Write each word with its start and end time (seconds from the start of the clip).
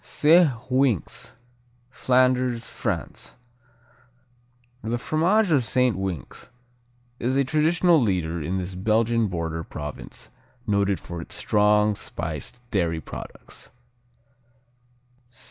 Saint 0.03 0.49
Winx 0.71 1.33
Flanders, 1.91 2.67
France 2.67 3.35
The 4.83 4.97
fromage 4.97 5.51
of 5.51 5.63
Saint 5.63 5.95
Winx 5.95 6.49
is 7.19 7.37
a 7.37 7.43
traditional 7.43 8.01
leader 8.01 8.41
in 8.41 8.57
this 8.57 8.73
Belgian 8.73 9.27
border 9.27 9.63
province 9.63 10.31
noted 10.65 10.99
for 10.99 11.21
its 11.21 11.35
strong, 11.35 11.93
spiced 11.93 12.63
dairy 12.71 12.99
products. 12.99 13.69